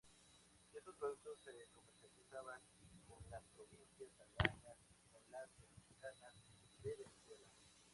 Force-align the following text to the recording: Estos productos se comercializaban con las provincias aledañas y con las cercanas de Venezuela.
Estos 0.73 0.95
productos 0.95 1.39
se 1.43 1.51
comercializaban 1.75 2.59
con 3.07 3.19
las 3.29 3.43
provincias 3.55 4.09
aledañas 4.17 4.77
y 4.97 5.11
con 5.11 5.21
las 5.31 5.47
cercanas 5.77 6.33
de 6.81 6.89
Venezuela. 6.95 7.51